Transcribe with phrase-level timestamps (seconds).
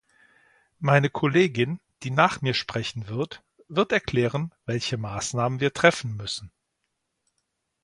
[0.79, 6.51] Meine Kollegin, die nach mir sprechen wird, wird erklären, welche Maßnahmen wir treffen müssen.